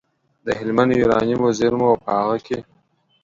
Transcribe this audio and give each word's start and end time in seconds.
د 0.45 0.47
هلمند 0.59 0.91
یورانیمو 1.01 1.47
زېرمو 1.59 1.85
او 1.91 1.95
په 2.03 2.09
هغه 2.17 2.37
کې 2.45 2.59